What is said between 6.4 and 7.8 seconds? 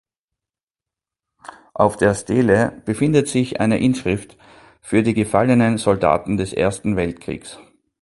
Ersten Weltkriegs.